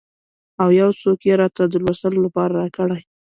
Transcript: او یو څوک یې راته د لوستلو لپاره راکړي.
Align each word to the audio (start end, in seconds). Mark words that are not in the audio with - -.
او 0.61 0.69
یو 0.81 0.89
څوک 1.01 1.19
یې 1.27 1.33
راته 1.41 1.63
د 1.69 1.73
لوستلو 1.83 2.19
لپاره 2.25 2.53
راکړي. 2.61 3.01